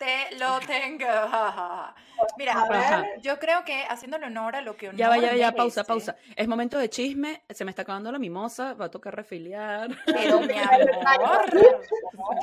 [0.03, 1.07] Te lo tengo.
[2.37, 2.79] Mira, A ver.
[2.81, 3.05] Ajá.
[3.21, 6.17] yo creo que haciéndole honor a lo que honor Ya va, ya, ya, pausa, pausa.
[6.35, 9.91] Es momento de chisme, se me está acabando la mimosa, va a tocar refiliar.
[10.07, 10.55] Pero mi
[11.07, 11.51] amor,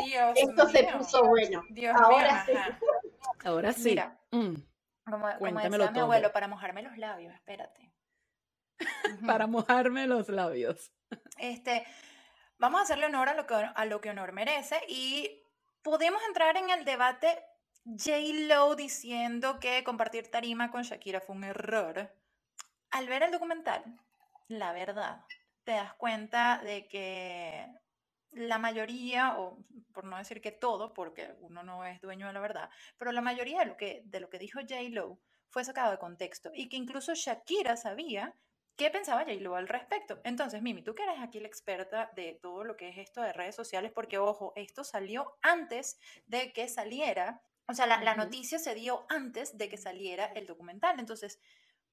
[0.05, 1.63] Dios Esto se puso bueno.
[1.69, 2.75] Dios Ahora mío, sí.
[3.43, 3.89] Ahora sí.
[3.89, 4.53] Mira, Mm,
[5.05, 6.03] como, como decía mi todo.
[6.03, 7.91] abuelo, para mojarme los labios, espérate.
[9.27, 10.91] Para mojarme los labios.
[11.37, 11.85] Este,
[12.57, 15.38] vamos a hacerle honor a lo que, a lo que honor merece y
[15.81, 17.43] podemos entrar en el debate
[17.85, 22.13] J-Lo diciendo que compartir tarima con Shakira fue un error.
[22.91, 23.83] Al ver el documental,
[24.47, 25.23] la verdad,
[25.63, 27.67] te das cuenta de que
[28.31, 29.57] la mayoría, o
[29.93, 33.21] por no decir que todo, porque uno no es dueño de la verdad, pero la
[33.21, 36.77] mayoría de lo que, de lo que dijo J-Lo fue sacado de contexto y que
[36.77, 38.35] incluso Shakira sabía
[38.79, 40.21] qué pensaba J-Lo al respecto.
[40.23, 43.33] Entonces, Mimi, tú que eres aquí la experta de todo lo que es esto de
[43.33, 48.57] redes sociales, porque ojo, esto salió antes de que saliera, o sea, la, la noticia
[48.57, 50.97] se dio antes de que saliera el documental.
[50.97, 51.41] Entonces,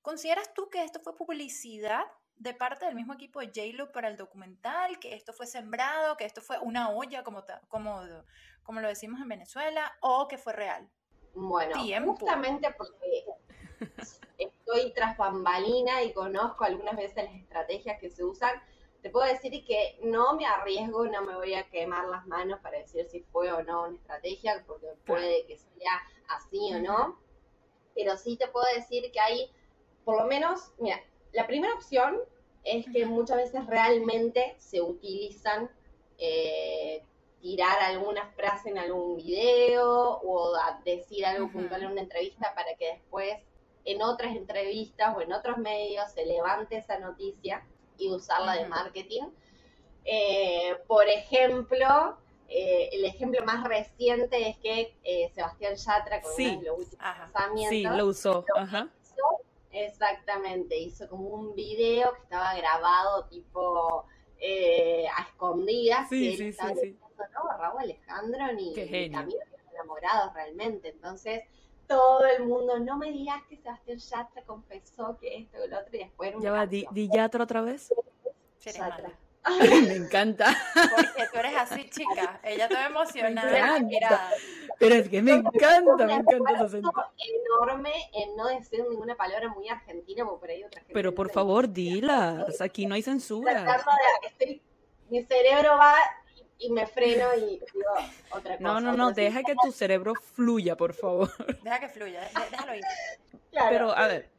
[0.01, 2.05] ¿consideras tú que esto fue publicidad
[2.37, 6.25] de parte del mismo equipo de J-Lo para el documental, que esto fue sembrado, que
[6.25, 8.01] esto fue una olla, como, como,
[8.63, 10.89] como lo decimos en Venezuela, o que fue real.
[11.35, 12.13] Bueno, Tiempo.
[12.13, 13.25] justamente porque
[14.67, 18.61] estoy tras bambalina y conozco algunas veces las estrategias que se usan,
[19.01, 22.79] te puedo decir que no me arriesgo, no me voy a quemar las manos para
[22.79, 27.19] decir si fue o no una estrategia, porque puede que sea así o no,
[27.95, 29.51] pero sí te puedo decir que hay,
[30.05, 31.01] por lo menos, mira,
[31.33, 32.19] la primera opción
[32.65, 35.71] es que muchas veces realmente se utilizan
[36.19, 37.05] eh,
[37.41, 40.53] tirar alguna frase en algún video o
[40.85, 43.37] decir algo puntual en una entrevista para que después
[43.87, 47.65] en otras entrevistas o en otros medios se levante esa noticia
[47.97, 49.23] y usarla de marketing.
[50.05, 52.19] Eh, por ejemplo,
[52.49, 56.49] eh, el ejemplo más reciente es que eh, Sebastián Yatra con Sí.
[56.49, 57.23] uno de los últimos Ajá.
[57.23, 58.45] lanzamientos Sí, lo usó.
[58.57, 58.89] Ajá.
[59.03, 59.23] hizo,
[59.71, 64.05] exactamente, hizo como un video que estaba grabado tipo
[64.39, 66.09] eh, a escondidas.
[66.09, 66.87] Sí, sí, estaba sí, sí.
[66.89, 69.11] diciendo, no, Raúl Alejandro ni, Qué ni.
[69.11, 70.89] Camilo están enamorados realmente.
[70.89, 71.45] Entonces,
[71.87, 75.97] todo el mundo, no me digas que Sebastián Yatra confesó que esto y lo otro
[75.97, 77.93] y después era una Ya va, di, di Yatra otra vez.
[78.61, 79.13] Yatra.
[79.87, 80.57] me encanta.
[80.75, 82.41] Porque tú eres así, chica.
[82.43, 84.31] Ella toda emocionada, encanta.
[84.79, 89.69] Pero es que me encanta, me encanta ese enorme en no decir ninguna palabra muy
[89.69, 92.61] argentina, porque por ahí otra gente Pero por favor, dilas.
[92.61, 93.63] Aquí no hay censura.
[93.63, 94.63] de, estoy,
[95.09, 95.95] mi cerebro va
[96.59, 97.41] y, me freno y
[97.73, 97.91] digo
[98.31, 98.59] otra cosa.
[98.61, 101.31] No, no, no, deja que tu cerebro fluya, por favor.
[101.63, 102.83] Deja que fluya, déjalo ir.
[103.51, 103.69] Claro.
[103.71, 104.31] Pero, a ver,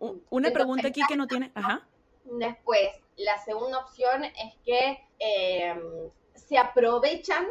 [0.00, 0.12] una
[0.48, 1.50] Entonces, pregunta aquí que no tiene.
[1.54, 1.86] Ajá.
[2.24, 7.46] Después, la segunda opción es que eh, se aprovechan,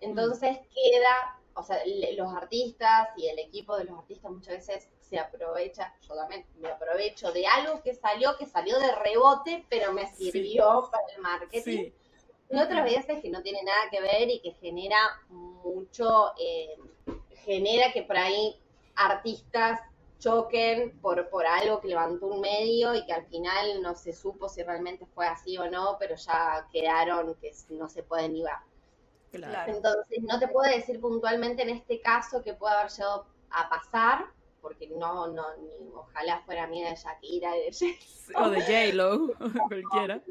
[0.00, 1.78] entonces queda, o sea,
[2.16, 6.68] los artistas y el equipo de los artistas muchas veces se aprovecha, yo también me
[6.68, 10.30] aprovecho de algo que salió, que salió de rebote, pero me Sí.
[10.30, 11.62] sirvió para el marketing.
[11.62, 11.94] Sí.
[12.50, 14.96] Y otras veces que no tiene nada que ver y que genera
[15.28, 16.76] mucho, eh,
[17.44, 18.56] genera que por ahí
[18.94, 19.80] artistas
[20.18, 24.48] choquen por, por algo que levantó un medio y que al final no se supo
[24.48, 28.44] si realmente fue así o no, pero ya quedaron que no se pueden ir.
[29.30, 29.52] Claro.
[29.52, 29.72] Claro.
[29.72, 34.24] Entonces, no te puedo decir puntualmente en este caso que puede haber llegado a pasar,
[34.60, 37.70] porque no, no, ni ojalá fuera mía de Shakira, de
[38.34, 39.34] O de J-Lo,
[39.68, 40.22] cualquiera.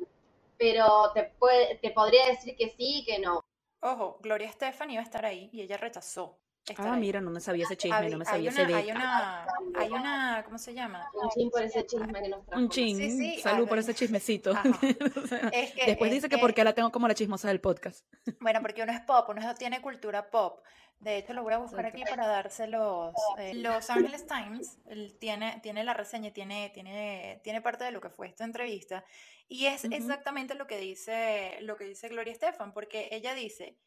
[0.58, 3.43] Pero te, puede, te podría decir que sí y que no.
[3.82, 6.39] Ojo, Gloria Estefan iba a estar ahí y ella rechazó.
[6.73, 6.99] Estar Ah, ahí.
[6.99, 8.91] mira, no me sabía ese chisme, Hay, no me hay sabía una, ese hay detalle.
[8.91, 11.10] una, hay una, ¿cómo se llama?
[11.13, 12.62] Un chin por ese chisme que nos trajo.
[12.62, 12.97] Un chin.
[12.97, 14.51] Sí, sí, Salud por ese chismecito.
[14.51, 14.63] Ajá.
[15.23, 17.47] O sea, Es que, Después es dice que que- porque la tengo como la chismosa
[17.47, 18.06] del podcast.
[18.39, 20.62] Bueno, porque uno es pop, uno tiene cultura pop.
[20.99, 23.13] De hecho, lo voy a buscar aquí para dárselos.
[23.38, 27.91] Eh, Los Angeles Times él tiene, tiene la reseña, y tiene, tiene, tiene parte de
[27.91, 29.06] lo que fue esta entrevista.
[29.47, 29.93] Y es Ujú.
[29.93, 33.77] exactamente lo que dice, lo que dice Gloria Estefan, porque ella dice,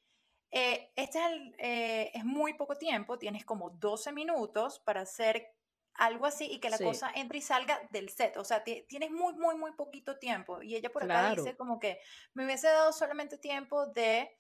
[0.51, 5.47] eh, este es, el- eh, es muy poco tiempo, tienes como 12 minutos para hacer
[5.95, 6.85] algo así y que la Sí.
[6.85, 8.37] cosa entre y salga del set.
[8.37, 10.63] O sea, ti- tienes muy, muy, muy poquito tiempo.
[10.63, 11.99] Y ella por acá dice como que
[12.35, 14.37] me hubiese dado solamente tiempo de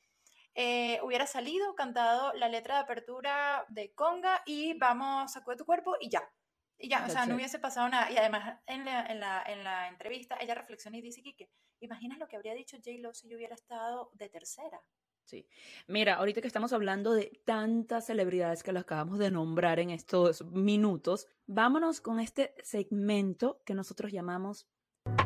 [0.55, 5.97] eh, hubiera salido, cantado la letra de apertura de Conga y vamos, sacude tu cuerpo
[6.01, 6.29] y ya.
[6.77, 8.11] Y ya, o sea, no hubiese pasado nada.
[8.11, 12.19] Y además, en la, en la, en la entrevista, ella reflexiona y dice que, imaginas
[12.19, 14.83] lo que habría dicho J-Lo si yo hubiera estado de tercera.
[15.31, 15.47] Sí.
[15.87, 20.45] Mira, ahorita que estamos hablando de tantas celebridades que lo acabamos de nombrar en estos
[20.47, 24.67] minutos, vámonos con este segmento que nosotros llamamos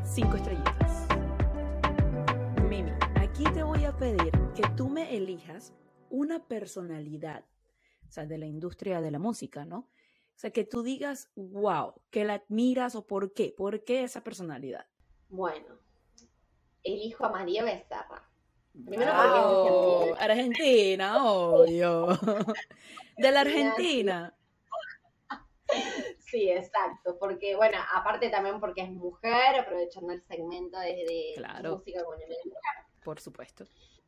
[0.04, 1.08] Cinco Estrellitas.
[2.68, 5.72] Mimi, aquí te voy a pedir que tú me elijas
[6.10, 7.46] una personalidad,
[8.06, 9.78] o sea, de la industria de la música, ¿no?
[9.78, 14.22] O sea, que tú digas, wow, que la admiras o por qué, por qué esa
[14.22, 14.86] personalidad.
[15.30, 15.78] Bueno,
[16.82, 18.33] elijo a María Becerra.
[18.86, 22.06] Primero Wow, porque Argentina, obvio.
[23.16, 24.34] De la Argentina.
[26.18, 31.76] Sí, exacto, porque bueno, aparte también porque es mujer, aprovechando el segmento de, de Claro.
[31.76, 32.28] música con el
[33.04, 33.64] Por supuesto.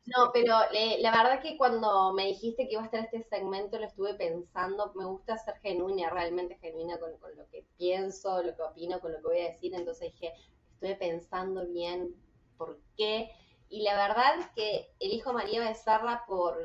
[0.06, 3.78] No, pero eh, la verdad que cuando me dijiste que iba a estar este segmento
[3.78, 8.54] lo estuve pensando, me gusta ser genuina, realmente genuina con, con lo que pienso, lo
[8.56, 10.32] que opino, con lo que voy a decir, entonces dije,
[10.74, 12.14] estuve pensando bien
[12.56, 13.30] por qué,
[13.68, 16.56] y la verdad es que elijo a María Becerra por,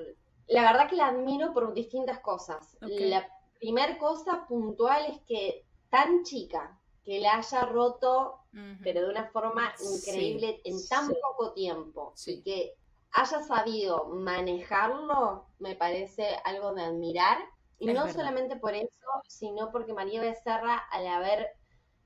[0.47, 2.77] la verdad que la admiro por distintas cosas.
[2.81, 3.27] La
[3.59, 8.37] primer cosa puntual es que tan chica, que la haya roto
[8.83, 11.15] pero de una forma Sí, increíble en tan sí.
[11.21, 12.11] poco tiempo.
[12.15, 12.33] Sí.
[12.33, 12.75] Y que
[13.13, 17.37] haya sabido manejarlo me parece algo de admirar.
[17.79, 18.15] Y Es no verdad.
[18.19, 18.89] solamente por eso,
[19.27, 21.47] sino porque María Becerra, al haber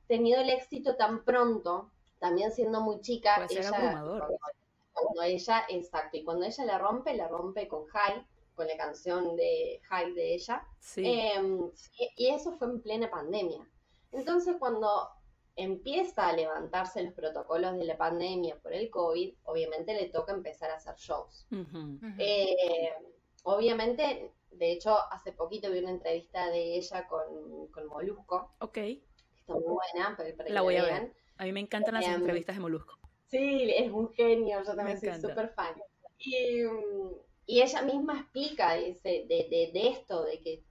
[0.07, 4.03] tenido el éxito tan pronto, también siendo muy chica, ella.
[4.95, 9.35] Cuando, ella, exacto, y cuando ella la rompe, la rompe con High, con la canción
[9.35, 10.65] de High de ella.
[10.79, 11.03] Sí.
[11.05, 13.67] Em, y, y eso fue en plena pandemia.
[14.11, 15.09] Entonces, cuando
[15.57, 20.71] empieza a levantarse los protocolos de la pandemia por el COVID, obviamente le toca empezar
[20.71, 21.47] a hacer shows.
[22.17, 22.93] Eh,
[23.43, 29.53] obviamente, de hecho, hace poquito vi una entrevista de ella con, con Molusco, Ok, está
[29.53, 31.13] muy buena, para, que La voy a ver.
[31.37, 32.97] a mí me encantan las Em, entrevistas de Molusco.
[33.37, 35.75] Sí, es un genio, yo también soy súper fan.
[36.17, 37.11] Y, mm,
[37.47, 40.63] y ella misma explica dice, de, de, de esto, de que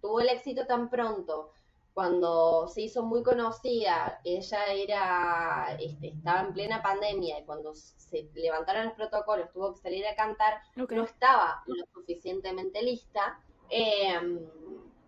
[0.00, 1.52] tuvo el éxito tan pronto,
[1.92, 8.30] cuando se hizo muy conocida, ella era, este, estaba en plena pandemia y cuando se
[8.34, 13.40] levantaron los protocolos tuvo que salir a cantar, no estaba lo suficientemente lista.
[13.70, 14.20] eh,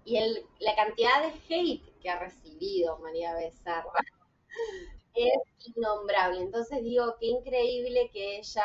[0.04, 3.92] y el, la cantidad de hate que ha recibido María Becerra
[5.26, 6.40] es innombrable.
[6.40, 8.62] Entonces digo, qué increíble que ella,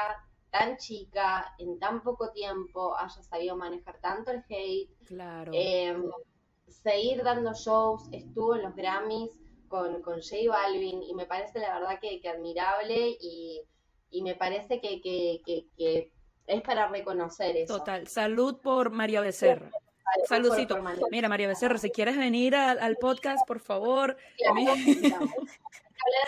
[0.52, 5.52] tan chica, en tan poco tiempo, haya sabido manejar tanto el hate, Claro.
[5.56, 5.98] eh,
[6.68, 9.32] seguir dando shows, estuvo en los Grammys
[9.68, 13.62] con, con J Balvin y me parece la verdad que, que admirable y,
[14.12, 15.42] y me parece que, que,
[15.78, 16.12] que,
[16.46, 17.78] es para reconocer eso.
[17.80, 18.06] Total.
[18.08, 19.72] Salud por María Becerra.
[19.72, 20.76] Por- Saludcito.
[20.76, 21.06] por María.
[21.10, 24.74] Mira, María Becerra, si quieres venir al, al podcast, por favor, Claro,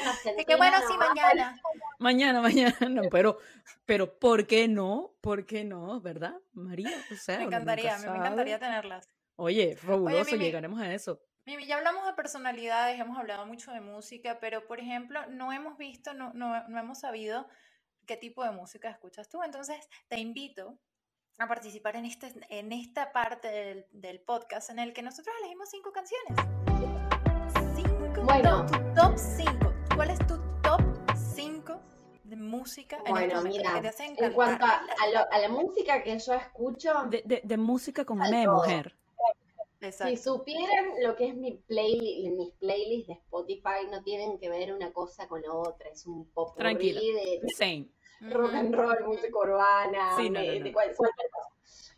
[0.05, 1.09] Argentina que bueno, sí, nomás.
[1.09, 1.61] mañana.
[1.99, 3.37] mañana, mañana, no, pero,
[3.85, 5.13] pero, ¿por qué no?
[5.21, 5.99] ¿Por qué no?
[6.01, 6.91] ¿Verdad, María?
[7.11, 9.09] O sea, Me encantaría, me encantaría tenerlas.
[9.37, 10.45] Oye, fabuloso, Mimi.
[10.45, 11.19] llegaremos a eso.
[11.45, 15.77] Mimi, ya hablamos de personalidades, hemos hablado mucho de música, pero por ejemplo, no hemos
[15.77, 17.47] visto, no, no, no hemos sabido
[18.07, 19.43] qué tipo de música escuchas tú.
[19.43, 20.79] Entonces, te invito
[21.37, 25.69] a participar en, este, en esta parte del, del podcast en el que nosotros elegimos
[25.69, 26.37] cinco canciones.
[27.75, 28.65] Cinco, Bueno.
[28.95, 29.64] top cinco.
[29.95, 30.81] ¿Cuál es tu top
[31.15, 31.79] cinco
[32.23, 35.49] de música en Bueno, mira, que te hace en cuanto a, a lo- a la
[35.49, 38.55] música que yo escucho, De, de, de música con M de todo.
[38.55, 38.95] mujer.
[39.81, 40.15] Exacto.
[40.15, 44.73] si supieran lo que es mi play, mis playlists de Spotify, no tienen que ver
[44.73, 46.99] una cosa con la otra, es un pop Tranquila.
[46.99, 47.89] de Same.
[48.21, 50.73] rock and roll, música urbana, Sí, no, de, no, no.
[50.73, 51.49] cualquier cosa.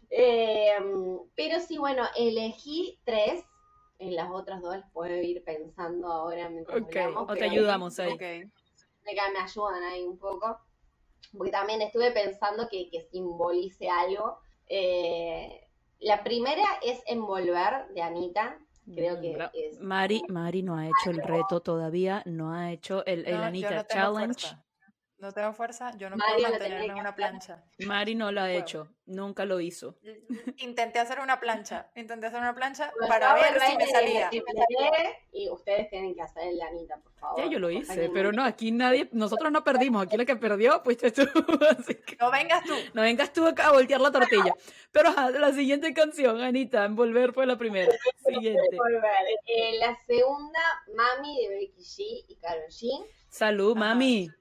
[0.10, 0.76] Eh,
[1.36, 3.46] pero sí, bueno, elegí tres,
[4.00, 8.00] en las otras dos las puedo ir pensando ahora mientras Ok, hablamos, o te ayudamos
[8.00, 8.14] ahí.
[8.14, 10.60] De que me ayudan ahí un poco,
[11.36, 14.40] porque también estuve pensando que, que simbolice algo.
[14.68, 15.68] Eh,
[16.00, 18.60] la primera es Envolver de Anita,
[18.94, 19.80] creo que Bra- es...
[19.80, 23.72] Mari, Mari no ha hecho el reto todavía, no ha hecho el, el No, Anita
[23.72, 24.34] no Challenge.
[24.48, 24.64] fuerza.
[25.20, 27.64] No tengo fuerza, yo no puedo mantenerme en una plancha.
[27.80, 29.96] Mari no lo ha hecho, nunca lo hizo.
[30.58, 34.30] Intenté hacer una plancha, intenté hacer una plancha para ver si me salía.
[34.32, 37.40] empecé Y ustedes tienen que hacer el Anita, por favor.
[37.40, 40.82] Ya yo lo hice, pero no, aquí nadie, nosotros no perdimos, aquí la que perdió
[40.84, 41.24] fuiste tú,
[41.80, 42.76] así que No vengas tú.
[42.94, 44.54] no vengas tú acá a voltear la tortilla.
[44.92, 47.92] Pero ajá, la siguiente canción, Anita, Envolver fue la primera.
[48.24, 48.78] Siguiente.
[49.48, 50.60] Eh, la segunda,
[50.96, 53.04] Mami de Becky G y Karol G.
[53.38, 53.94] Salud, Ajá.
[53.94, 54.32] mami.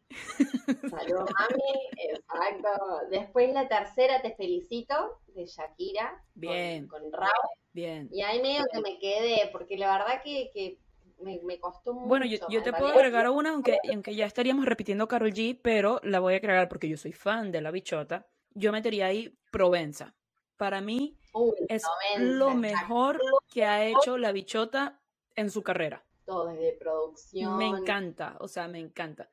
[0.89, 1.89] Saludos, mami.
[1.99, 2.69] Exacto.
[3.11, 6.25] Después la tercera, Te Felicito, de Shakira.
[6.35, 6.89] Bien.
[6.89, 7.31] Con, Raúl.
[7.75, 8.09] Bien.
[8.11, 10.79] Y ahí medio que me quedé, porque la verdad que, que
[11.21, 12.09] me, me costó mucho.
[12.09, 16.21] Bueno, yo, te puedo agregar una, aunque, aunque ya estaríamos repitiendo Carol G, pero la
[16.21, 18.27] voy a agregar porque yo soy fan de la bichota.
[18.55, 20.15] Yo metería ahí Provenza.
[20.57, 23.21] Para mí Uy, es Provenza, lo mejor
[23.53, 25.03] que ha hecho la bichota
[25.35, 26.07] en su carrera.
[26.27, 27.57] Todo desde producción.
[27.57, 29.31] Me encanta, o sea, me encanta.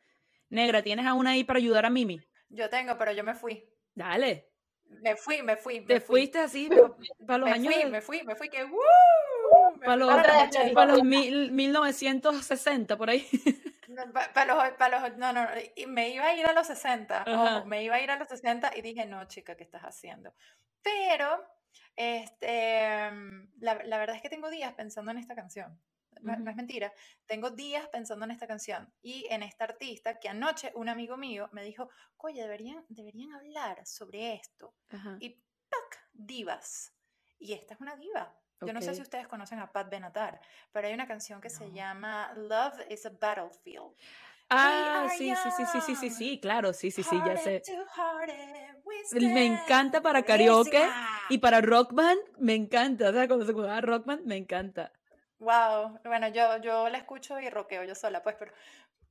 [0.49, 2.21] Negra, ¿tienes a una ahí para ayudar a Mimi?
[2.49, 3.67] Yo tengo, pero yo me fui.
[3.95, 4.51] Dale.
[4.85, 5.79] Me fui, me fui.
[5.81, 6.21] me Te fui.
[6.21, 6.69] fuiste así
[7.25, 7.73] para los Me años.
[7.73, 8.69] fui, de- me fui, me fui, que ¡uh!
[9.79, 13.27] Me Para fui los, para para los mil- 1960, por ahí.
[14.33, 17.57] Para los, para los, no, no, y me iba a ir a los 60, Ajá.
[17.57, 20.33] ojo, me iba a ir a los 60 y dije, no, chica, ¿qué estás haciendo?
[20.81, 21.43] Pero,
[21.95, 25.79] este, mm, la, la verdad es que tengo días pensando en esta canción.
[26.23, 26.93] No, es mentira,
[27.25, 31.49] tengo días pensando en esta canción y en esta artista que anoche un amigo mío
[31.51, 34.73] me dijo, oye, deberían, deberían hablar sobre esto.
[35.19, 35.29] Y
[35.69, 36.09] ¡pac!
[36.13, 36.93] divas.
[37.39, 38.33] Y esta es una diva.
[38.61, 40.39] Yo no sé si ustedes conocen a Pat Benatar,
[40.71, 43.93] pero hay una canción que se llama Love is a Battlefield.
[44.49, 47.61] Ah, sí, sí, sí, sí, sí, sí, sí, claro, sí, sí, sí, ya sé.
[49.19, 50.87] Me encanta para karaoke
[51.29, 53.09] y para rock band, me encanta.
[53.09, 54.91] O sea, cuando se juega rock band, me encanta.
[55.43, 58.53] Wow, bueno, yo, yo la escucho y rockeo yo sola, pues, pero,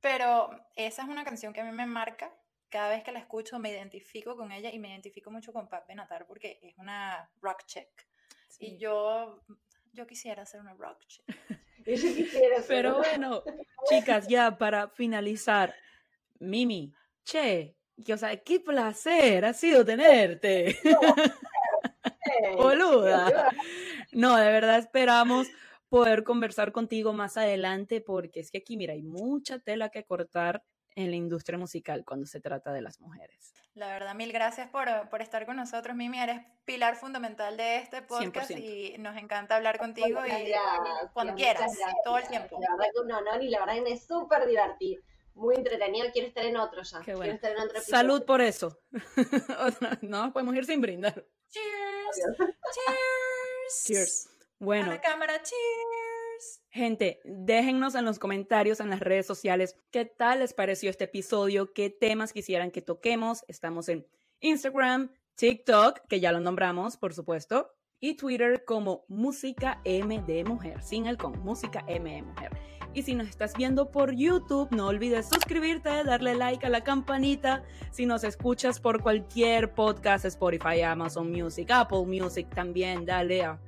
[0.01, 2.31] pero esa es una canción que a mí me marca.
[2.69, 5.87] Cada vez que la escucho me identifico con ella y me identifico mucho con Pat
[5.87, 8.07] Benatar porque es una rock chick.
[8.59, 9.43] Y yo,
[9.91, 11.03] yo quisiera ser una rock
[11.85, 13.43] ser Pero una- bueno,
[13.89, 15.75] chicas, ya para finalizar,
[16.39, 16.91] Mimi,
[17.23, 20.79] che, que, o sea, qué placer ha sido tenerte.
[22.57, 23.49] Boluda.
[24.13, 25.47] No, de verdad esperamos
[25.93, 30.63] poder conversar contigo más adelante porque es que aquí, mira, hay mucha tela que cortar
[30.95, 33.53] en la industria musical cuando se trata de las mujeres.
[33.75, 36.19] La verdad, mil gracias por, por estar con nosotros, Mimi.
[36.19, 38.59] Eres pilar fundamental de este podcast 100%.
[38.59, 41.95] y nos encanta hablar contigo Muchas y gracias, cuando quieras, gracias.
[42.03, 42.59] todo el tiempo.
[42.59, 45.03] La verdad que un honor y la verdad que me es súper divertido.
[45.35, 46.07] Muy entretenido.
[46.11, 46.99] Quiero estar en otro ya.
[46.99, 47.33] Qué Quiero bueno.
[47.33, 47.81] estar en otro.
[47.81, 48.79] Salud por eso.
[50.01, 51.23] no nos podemos ir sin brindar.
[51.49, 52.37] Cheers.
[52.73, 53.83] Cheers.
[53.85, 54.32] Cheers.
[54.59, 56.61] A Bueno, la cámara, cheers.
[56.69, 61.73] Gente, déjennos en los comentarios en las redes sociales qué tal les pareció este episodio,
[61.73, 63.43] qué temas quisieran que toquemos.
[63.47, 64.07] Estamos en
[64.39, 70.81] Instagram, TikTok, que ya lo nombramos, por supuesto, y Twitter como Música M de Mujer,
[70.81, 72.51] sin el con, Música M de Mujer.
[72.95, 77.63] Y si nos estás viendo por YouTube, no olvides suscribirte, darle like a la campanita.
[77.91, 83.59] Si nos escuchas por cualquier podcast, Spotify, Amazon Music, Apple Music, también dale a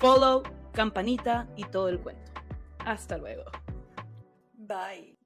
[0.00, 0.42] follow,
[0.72, 2.32] campanita y todo el cuento.
[2.84, 3.44] Hasta luego.
[4.54, 5.19] Bye.